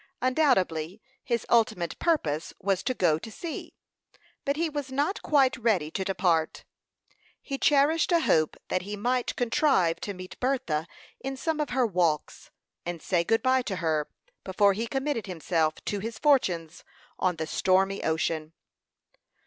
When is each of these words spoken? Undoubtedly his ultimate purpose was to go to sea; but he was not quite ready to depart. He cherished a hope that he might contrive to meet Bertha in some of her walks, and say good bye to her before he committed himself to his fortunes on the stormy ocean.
Undoubtedly 0.19 0.99
his 1.23 1.45
ultimate 1.47 1.99
purpose 1.99 2.55
was 2.59 2.81
to 2.81 2.95
go 2.95 3.19
to 3.19 3.31
sea; 3.31 3.75
but 4.45 4.55
he 4.55 4.67
was 4.67 4.91
not 4.91 5.21
quite 5.21 5.55
ready 5.57 5.91
to 5.91 6.03
depart. 6.03 6.63
He 7.39 7.59
cherished 7.59 8.11
a 8.11 8.21
hope 8.21 8.57
that 8.69 8.81
he 8.81 8.95
might 8.95 9.35
contrive 9.35 9.99
to 10.01 10.15
meet 10.15 10.39
Bertha 10.39 10.87
in 11.19 11.37
some 11.37 11.59
of 11.59 11.69
her 11.69 11.85
walks, 11.85 12.49
and 12.83 12.99
say 12.99 13.23
good 13.23 13.43
bye 13.43 13.61
to 13.61 13.75
her 13.75 14.09
before 14.43 14.73
he 14.73 14.87
committed 14.87 15.27
himself 15.27 15.75
to 15.85 15.99
his 15.99 16.17
fortunes 16.17 16.83
on 17.19 17.35
the 17.35 17.45
stormy 17.45 18.03
ocean. 18.03 18.53